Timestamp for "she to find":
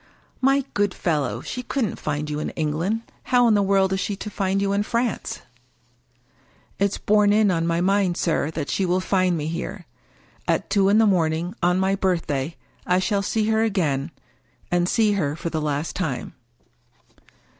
3.99-4.59